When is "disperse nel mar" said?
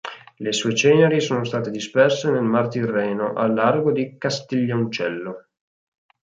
1.69-2.69